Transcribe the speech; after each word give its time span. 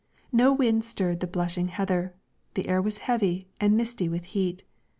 No 0.31 0.51
wind 0.51 0.83
stirred 0.83 1.19
the 1.19 1.27
blushing 1.27 1.67
heather; 1.67 2.15
the 2.55 2.67
air 2.67 2.81
was 2.81 2.97
heavy 3.05 3.49
and 3.59 3.77
misty 3.77 4.09
with 4.09 4.23
heat. 4.23 4.63